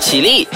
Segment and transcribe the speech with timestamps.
[0.00, 0.48] 起立，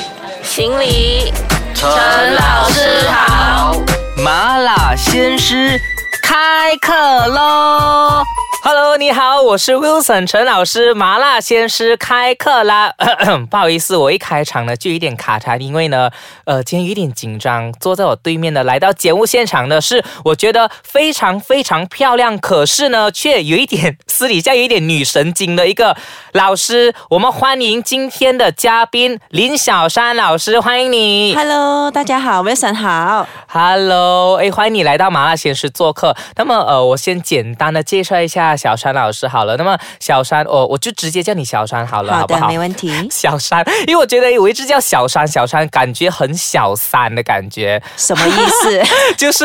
[0.43, 1.31] 行礼，
[1.75, 1.87] 陈
[2.35, 3.77] 老师好。
[4.17, 5.79] 麻辣鲜师
[6.23, 6.93] 开课
[7.27, 8.25] 喽
[8.63, 12.95] ！Hello，你好，我是 Wilson 陈老师，麻辣鲜师开课啦！
[13.51, 16.11] 不好意思，我一开场呢就有点卡痰，因为呢，
[16.47, 17.71] 呃，今天有点紧张。
[17.75, 25.97] 坐在我对面的来到节目现场的是，我觉得非常非常漂亮，可是呢，却有一点私底下有一点女神经的一个
[26.35, 26.95] 老师。
[27.11, 31.35] 我们欢迎今天的嘉宾林小山老师，欢迎你。
[31.35, 33.27] Hello，大家好，Wilson 好。
[33.49, 36.17] Hello，哎，欢迎你来到麻辣鲜师做客。
[36.37, 39.57] 那么，呃，我先简单的介绍一下小山老师好了。
[39.57, 42.47] 那么，小山，哦，我就直接叫你小山好了，好好，不好？
[42.47, 42.93] 没问题。
[43.11, 48.31] 小山，因为我觉得我一直叫小山，小山感觉很小三的感觉，什么意
[48.63, 48.81] 思？
[49.19, 49.45] 就是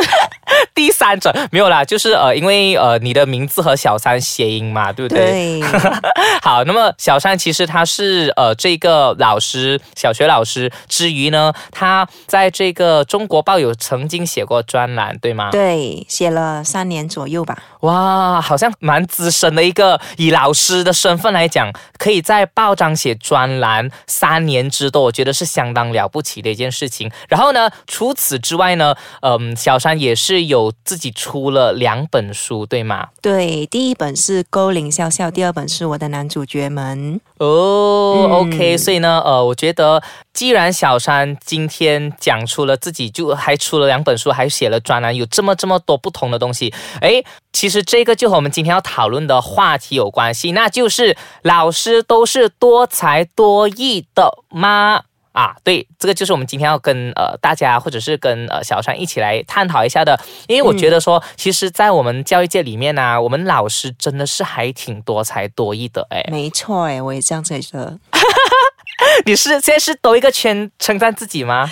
[0.76, 5.60] 第三者没有啦，就是呃，因为呃，你的名字和小三谐音嘛，对不对？
[5.60, 5.62] 对，
[6.42, 15.52] 好，那么小山其实他是呃这个老师，小学老师之余呢，他在这个中国报有曾经写过专栏，对吗？。
[15.52, 17.58] 对，写了三年左右吧。
[17.82, 27.10] 哇，好像蛮资深的一个，以老师的身份来讲，可以在报章写专栏三年之多，我觉得是相当了不起的一件事情。
[27.28, 33.08] 然后呢，除此之外呢，嗯，小山也是有自己出了两本书，对吗？
[33.22, 37.22] 对，第一本是《勾铃笑笑》，第二本是我的男主角们。
[37.38, 40.02] 哦、嗯 o k 所以呢，呃，我觉得
[40.34, 55.04] 既然小山今天讲出了自己，就还出了两本书，还写了专栏，有这么这么多不同的东西，诶，其实这个就和我们今天要讨论的话题有关系，那就是老师都是多才多艺的吗？
[55.32, 66.26] 啊，对，这个就是我们今天要跟呃大家或者是跟呃小川一起来探讨一下的，因为我觉得说，其实，在我们教育界里面呢、我们老师真的是还挺多才多艺的，哎。
[66.32, 67.98] 没错，哎，我也这样觉得。
[69.26, 71.72] 你是现在是多一个圈称赞自己吗？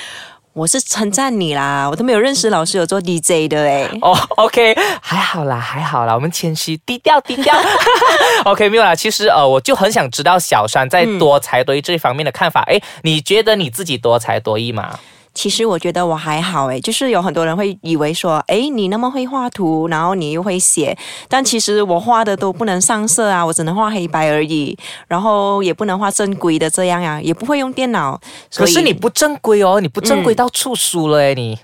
[0.58, 3.87] 我是称赞你啦，我都没有认识老师有做 DJ 的哎。
[4.02, 7.55] 哦、o k 还好啦，还好啦，我们谦虚，低调低调。
[8.43, 8.95] OK，没有啦。
[8.95, 12.61] 其实呃，我就很想知道小山在多才多艺这一方面的看法。
[12.61, 14.98] 哎、你觉得你自己多才多艺吗？
[15.37, 20.98] 其实我觉得我还好诶，就是有很多人会以为说，诶，你那么会画图，然后你又会写，
[21.30, 24.76] 但其实我画的都不能上色啊，我只能画黑白而已，
[25.08, 28.20] 然后也不能画正规的这样啊，也不会用电脑。
[28.55, 31.55] 可是你不正规哦，你不正规到出书了哎、你。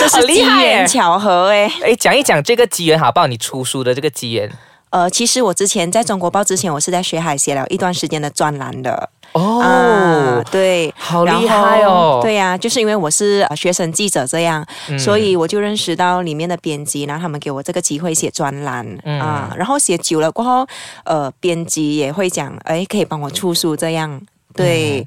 [0.00, 1.70] 这好是机缘巧合诶。
[1.84, 3.28] 哎，讲一讲这个机缘好不好？
[3.28, 4.50] 你出书的这个机缘
[4.90, 9.10] 呃，其实我之前在中国报之前，我是在学海写了一段时间的专栏的。
[9.32, 12.20] 哦，呃，对，好厉害哦！
[12.22, 14.98] 对呀、就是因为我是呃学生记者这样，嗯。
[14.98, 19.20] 所以我就认识到里面的编辑，然后他们给我这个机会写专栏、嗯。
[19.20, 20.66] 啊，然后写久了过后，
[21.04, 24.20] 呃，编辑也会讲，哎，可以帮我出书这样，
[24.54, 25.06] 对，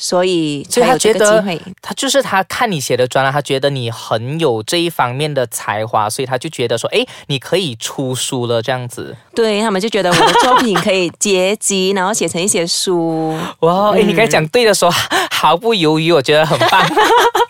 [0.00, 1.44] 所以嗯所以他觉得。
[1.82, 9.16] 他就是他看你写的专栏，他觉得你很有这一方面的才华，所以他就觉得说，哎，你可以出书了这样子。
[9.34, 14.90] 对他们就觉得我的作品可以结集，然后写成一些书，哇，哎，你刚才讲对的时候
[15.30, 16.80] 毫不犹豫，我觉得很棒。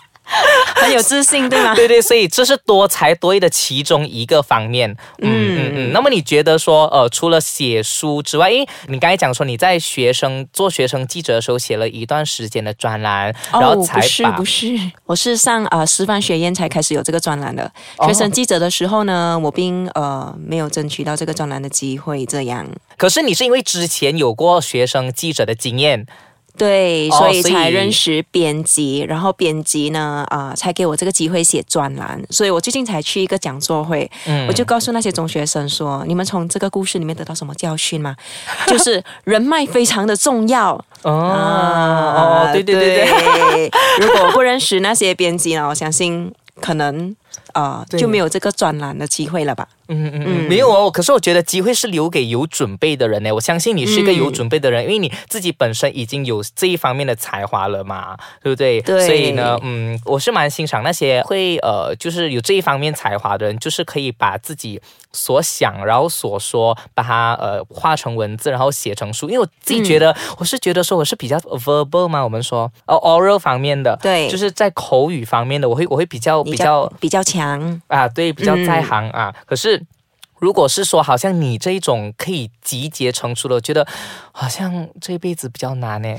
[0.81, 1.75] 很有自信，对吗？
[1.77, 4.91] 对对，所以这是多才多艺的其中一个方面。
[5.19, 5.93] 嗯嗯嗯。
[5.93, 17.71] 那么你觉得说，呃，除了写书之外，诶，你刚才讲说你在学生做学生记者的时候写了一段时间的专栏，然后哦，才不是把不是，我是上呃师范学院才开始有这个专栏的。
[17.97, 26.07] 哦学生记者的时候呢，我并呃没有争取到这个专栏的机会，这样可是你是因为之前有过学生记者的经验，
[26.61, 32.23] 对，哦所以才认识编辑，然后编辑呢啊、呃才给我这个机会写专栏。
[32.29, 38.15] 所以我最近才去一个讲座会，嗯我就告诉那些中学生说，你们从这个故事里面得到什么教训吗？
[38.69, 40.73] 就是人脉非常的重要。
[41.03, 43.07] 哦哦，对对对对。
[43.53, 43.71] 对，
[44.07, 47.17] 如果不认识那些编辑呢，我相信可能
[47.55, 49.67] 呃就没有这个专栏的机会了吧。
[49.91, 50.91] 嗯嗯嗯，没有哦。
[50.91, 53.33] 可是我觉得机会是留给有准备的人呢。
[53.35, 58.81] 我相信你是一个有准备的人，因为你自己本身已经有这一方面的才华了嘛，对不对？
[58.81, 64.81] 对所以呢，嗯，我是蛮欣赏那些会呃，就是有这一方面才华的人，就是可以把自己
[65.13, 69.29] 所想，然后所说，把它呃化成文字，然后写成书。
[69.29, 79.35] 因为我自己觉得，我是觉得说我是比较 verbal 嘛，我们说哦 oral 方面的，对就是在口语方面的，我会我会比较比较比较强，啊，对，比较在行啊。
[79.47, 79.80] 可是
[80.41, 83.87] 如果是说好像你这一种可以集结成书的，我觉得
[84.33, 86.09] 好像这一辈子比较难呢。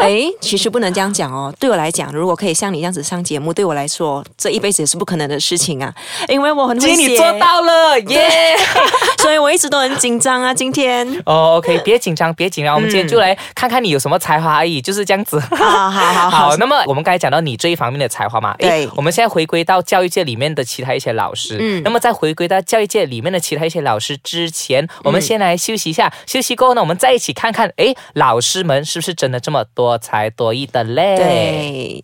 [0.00, 1.54] 哎，其实不能这样讲哦。
[1.60, 5.94] 对我来讲，如果可以像你这样子上节目，对我来说这一辈子也是不可能的事情啊。
[6.28, 8.56] 因为我很会写，你做到了，耶！
[9.22, 10.52] 所以我一直都很紧张啊。
[10.52, 15.38] 今天哦，OK，别紧张，别紧张，我们今天就来看看你有什么才华而已，就是这样子。
[15.54, 31.16] 好好好好，那么我们刚才讲到你这一方面的才华嘛，对我们现在回归到教育界里面的其他一些老师，嗯那么再回归到教育界里面的其他一些老师之前，我们先来休息一下，休息过后呢，我们再一起看看，诶，老师们是不是真的这么多才多艺的嘞？。
[31.16, 32.02] 对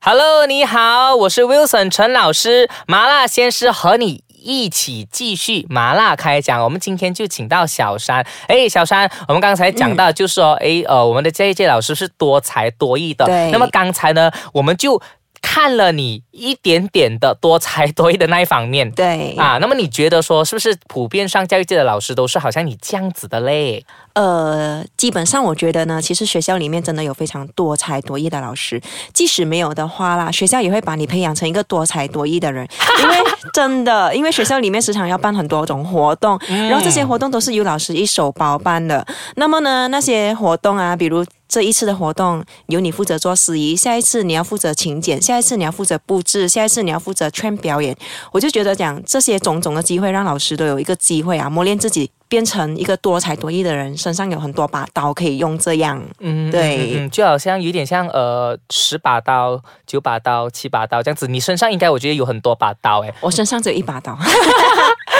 [0.00, 4.26] ，Hello，你好，我是 Wilson 陈老师，麻辣鲜师和你。
[4.48, 8.24] 一起继续麻辣开讲，我们今天就请到小山。
[8.46, 13.24] 哎，小山，我们刚才讲到就是说，哎、呃，我们的这一届老师是多才多艺的。
[13.24, 15.02] 对那么刚才呢，我们就
[15.40, 18.90] 看了你一点点的多才多艺的那一方面。
[18.90, 23.84] 对啊，那么你觉得说是不是普遍上教育界的老师都是好像你这样子的嘞？
[24.14, 28.80] 呃，基本上我觉得呢，其实学校里面真的有非常多才多艺的老师，
[29.12, 32.66] 即使没有的话啦，学校也会把你培养成一个多才多艺的人，
[33.02, 33.16] 因为
[33.52, 39.06] 真的，因为学校里面时常要办很多种活动，然后这些活动都是由老师一手包办的。
[39.34, 41.24] 那么呢，那些活动啊，比如。
[41.48, 47.96] 这一次的活动由你负责做司仪，下一次你要负责请柬，下一次你要负责布置，下一次你要负责劝表演。
[48.32, 55.56] 我就觉得讲这些种种的机会，让老师都有一个机会啊，磨练自己，变成一个多才多艺的人，身上有很多把刀可以用。
[55.56, 64.16] 这样，嗯，对就好像有点像呃十把刀、九把刀、七把刀这样子，你身上应该我觉得有很多把刀哎，我身上只有一把刀，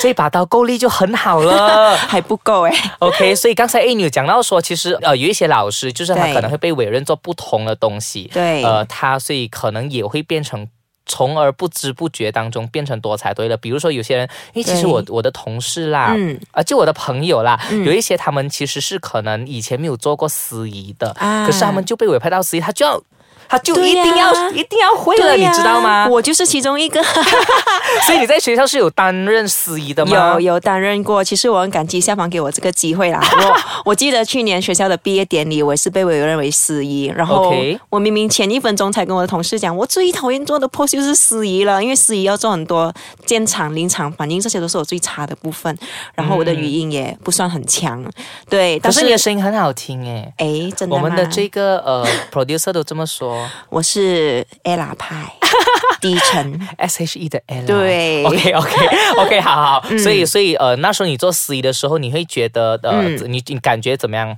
[0.00, 1.96] 这把刀够力就很好了。
[2.08, 2.74] 还不够哎。
[2.98, 10.66] OK，所以刚才 A 女有讲到说，其实呃有一些老师就是他可能会被委任做不同的东西，对呃他所以可能也会变成。
[11.06, 23.02] 从而不知不觉当中变成多才多艺的，比如说有些人，因为其实我我的同事啦，嗯啊，就我的朋友啦，嗯有一些他们其实是可能以前没有做过司仪的，啊可是他们就被委派到司仪，他就要
[23.50, 26.06] 他就一定要、一定要会了，你知道吗？
[26.08, 27.02] 我就是其中一个，
[28.06, 30.34] 所以你在学校是有担任司仪的吗？
[30.34, 31.24] 有有担任过。
[31.24, 33.20] 其实我很感激校方给我这个机会啦。
[33.42, 33.56] 我
[33.86, 42.94] 我记得去年学校的毕业典礼，我也是被委任为司仪，然后 OK 我明明前一分钟才跟我的同事讲，我最讨厌做的 pose 就是司仪了，因为司仪要做很多
[43.26, 45.76] 建场、临场反应，这些都是我最差的部分。
[46.14, 48.04] 然后我的语音也不算很强，
[48.48, 50.32] 对，但是是你的声音很好听诶。
[50.36, 55.32] 哎，真的我们的这个呃 producer 都这么说我是 ella 派，
[56.00, 56.68] 低沉。
[56.76, 57.66] ，S H E 的 L。
[57.66, 58.86] 对，OK OK
[59.18, 59.86] OK，好好。
[59.90, 64.36] 嗯所以所以呃，那时候你做司仪的时候，你会觉得呃，嗯你你感觉怎么样？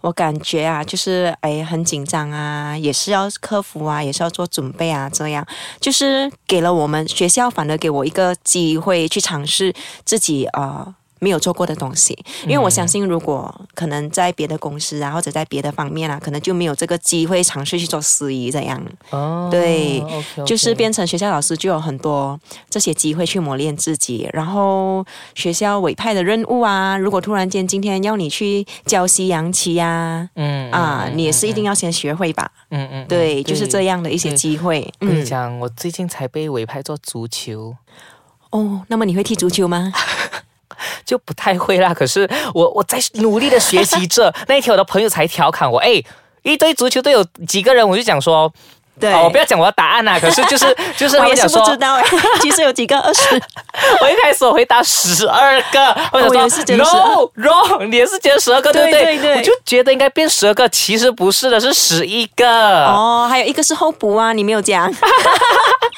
[0.00, 5.46] 我感觉啊，就是哎很紧张啊，也是要克服啊，也是要做准备啊，这样
[5.80, 9.72] 就是给了我们学校，反而给我一个机会去尝试
[10.04, 10.94] 自己呃。
[11.24, 18.78] 没有做过的东西，因为我相信，如果可能在别的公司啊，或者在别的方面啊，可能就没有这个机会尝试去做司仪这样。
[19.08, 20.04] 哦，对
[20.44, 22.38] 就是变成学校老师就有很多
[22.68, 25.02] 这些机会去磨练自己，然后
[25.34, 32.50] 学校委派的任务啊，如果突然间今天要你去教西洋棋呀、嗯啊，你也是一定要先学会吧？
[32.70, 33.94] 嗯嗯，对，就是这样。
[34.04, 34.92] 的一些机会。
[35.00, 37.74] 我跟你讲，我最近才被委派做足球，
[38.50, 39.92] 哦，那么你会踢足球吗？
[41.04, 41.92] 就不太会啦。
[41.94, 44.32] 可是我我在努力的学习着。
[44.48, 46.02] 那一天我的朋友才调侃我，哎，
[46.42, 47.88] 一堆足球队有几个人？
[47.88, 48.52] 我就讲说，
[49.00, 50.18] 对，哦，我不要讲我的答案啦。
[50.20, 52.04] 可是 就是就是他我也是们讲说，不知道哎，
[52.40, 53.34] 其实有几个二十，
[54.00, 59.04] 我一开始我回答十二个，我我也想说是觉得 no wrong，你也是觉得十二个对不对？
[59.04, 62.84] 对对对我就觉得应该变十二个，其实不是的，是十一个。
[62.86, 64.92] 哦，还有一个是候补啊，你没有讲。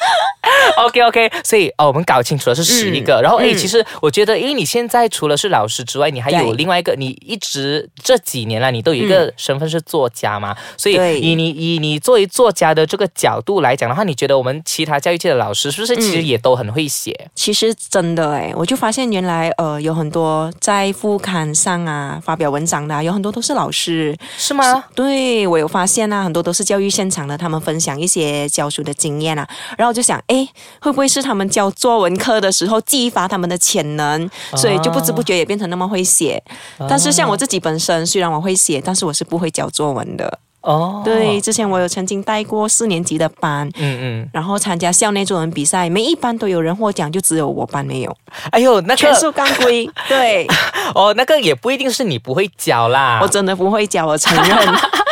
[0.78, 3.20] OK OK，所以哦，我们搞清楚了是十一个。
[3.22, 10.56] 然后诶，嗯其实我觉得，因为你现在除了是老师之外，你还有另外一个，你一直这几年来，你都有一个身份是作家嘛。
[10.76, 17.28] 所以以你以你作为作家的这个角度来讲的话，你觉得我们其他教育界的老师是不是其实也都很会写？
[17.34, 24.16] 其实真的哎，我就发现原来呃有很多在副刊上啊发表文章的啊、有很多都是老师。
[24.38, 24.84] 是吗？
[24.94, 30.46] 对我有发现啊，很多都是教育现场的，他们分享一些教书的经验啊，然后我就想，哎，
[30.80, 36.42] 会不会是他们教作文课的时候激发他们的潜能，所以就不知不觉也变成那么会写。
[36.88, 40.38] 但是像我自己本身，虽然我会写，但是我是不会教作文的。
[40.60, 43.68] 哦，对，，之前我有曾经带过四年级的班。
[43.76, 48.16] 嗯嗯，然后参加校内作文比赛，每一班都有人获奖，就只有我班没有，
[48.50, 49.88] 哎呦，那个全数杠归。
[50.08, 50.46] 对，
[50.94, 53.20] 哦，那个也不一定是你不会教啦。
[53.22, 54.58] 我真的不会教，我承认。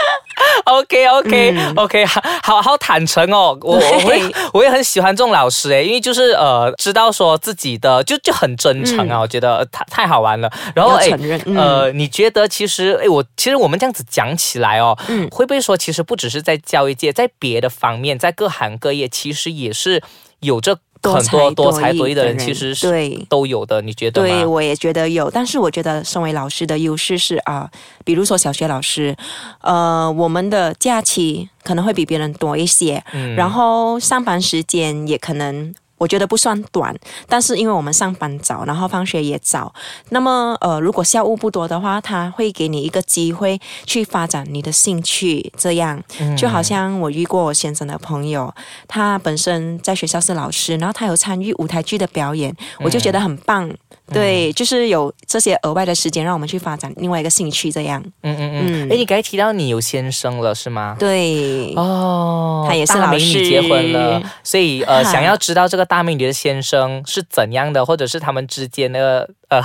[0.65, 1.75] OK OK 嗯。
[1.77, 4.21] OK，好好好坦诚哦，我我会
[4.55, 10.51] 我也很喜欢这种老师诶，因为就是呃知道说自己的就就很真诚啊，我觉得太太好玩了。
[10.75, 11.11] 然后诶
[11.57, 15.29] 呃，你觉得其实诶，我其实我们这样子讲起来哦，嗯。
[15.31, 20.03] 会不会说其实不只是在教育界，在别的方面，在各行各业，其实也是
[20.41, 20.79] 有着
[21.13, 23.27] 很多多才多艺的人，其实是对。
[23.29, 24.29] 都有的，你觉得吗？
[24.29, 27.71] 对，我也觉得有，但是我觉得身为老师的优势是啊、
[28.05, 29.15] 比如说小学老师，
[29.61, 35.75] 呃，我们的假期可能会比别人多一些，嗯然后上班时间也可能。
[35.99, 36.95] 我觉得不算短，
[37.29, 39.73] 但是因为我们上班早，然后放学也早，
[40.11, 46.03] 那么呃，如果校务不多的话，他会给你一个机会去发展你的兴趣，这样。
[46.21, 46.37] 嗯。
[46.37, 48.53] 就好像我遇过我先生的朋友，
[48.89, 53.71] 他本身在学校是老师，然后他有参与舞台剧的表演，我就觉得很棒。
[54.13, 58.03] 对，就是有这些额外的时间让我们去发展另外一个兴趣，这样。
[58.23, 58.89] 嗯嗯嗯。
[58.89, 58.93] 嗯。
[58.93, 60.95] 哎，你刚才提到你有先生了是吗？
[60.99, 63.39] 对，哦，他也是大美老师。
[63.39, 69.63] 女结婚了，所以呃，想要知道这个大美女的先生是怎样的，或者是他们之间的呃，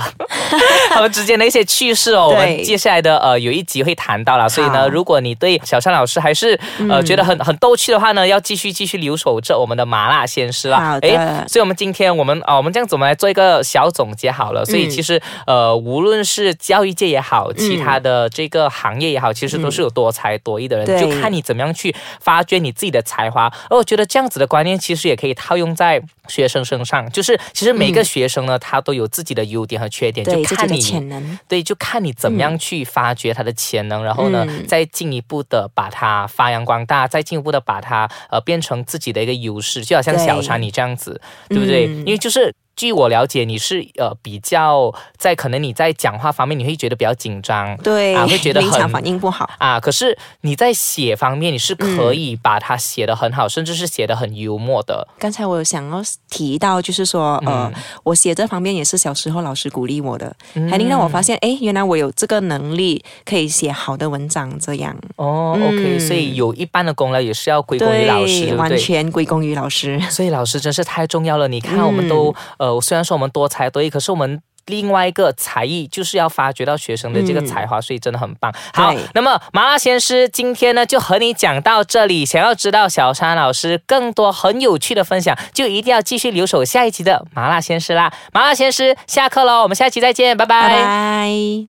[0.90, 4.48] 他们之间的一些趣事哦，我们接下来的呃有一集会谈到了。
[4.48, 10.80] 所以呢，如果你对小山老师还是呃嗯觉得很很逗趣的话呢，要继续继续留守着我们的麻辣鲜师啦。
[10.80, 14.64] 好的诶所以我们今天我们啊、我们这样子，我们来做一个小总结好了。
[14.64, 23.50] 所以嗯其实呃，无论是教育界也好，其他的这个行业也好，其实都是有多才多艺的人，对就看你怎么样去发掘你自己的才华。
[23.68, 31.38] 而我觉得这样子的观念其实也可以套用在学生身上，就是其实每一个学生呢，他都有自己的优点和缺点，就看你潜能。
[31.48, 41.86] 对，就看你怎么样去发掘他的潜能，然后呢，嗯再进一步的把它发扬光大，再进一步的把它呃变成自己的一个优势，就好像小茶你这样子，对不对？
[41.86, 42.54] 嗯因为就是。
[42.80, 49.50] 据我了解，你是呃比较在可能你在讲话方面你会觉得比较紧张，对，啊会觉得很反应不好。
[49.58, 55.06] 啊，可是你在写方面，你是可以把它写得很好，甚至是写得很幽默的。
[55.18, 60.34] 刚才我有想要提到，就是说，呃，嗯我写这方面也是小时候老师鼓励我的，
[60.70, 64.96] 还令让我发现，哎，原来我有这个能力可以写好的文章，这样。
[65.16, 68.74] 哦，OK，、嗯所以有一半的功劳也是要归功于老师，完？
[68.78, 70.00] 全归功于老师。
[70.08, 71.46] 所以老师真是太重要了。
[71.46, 74.40] 你看，我们都、嗯呃，虽然说我们多才多艺，可是我们。
[74.66, 78.54] 另外一个才艺就是要发掘到学生的这个才华，所以真的很棒。
[78.72, 82.24] 好，那么麻辣鲜师今天呢就和你讲到这里。
[82.24, 88.12] 想要知道小山老师更多很有趣的分享，就一定要继续留守下一集的麻辣鲜师啦。
[88.32, 91.66] 麻辣鲜师下课喽，我们下期再见，拜拜拜。